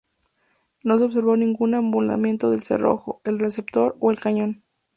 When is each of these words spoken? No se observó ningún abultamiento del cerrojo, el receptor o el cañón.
No 0.83 0.97
se 0.97 1.05
observó 1.05 1.37
ningún 1.37 1.75
abultamiento 1.75 2.49
del 2.49 2.63
cerrojo, 2.63 3.21
el 3.23 3.37
receptor 3.37 3.97
o 3.99 4.09
el 4.09 4.19
cañón. 4.19 4.63